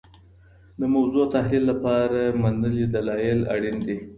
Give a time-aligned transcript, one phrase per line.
[0.79, 3.97] د موضوع تحلیل لپاره منلي دلایل اړین دي.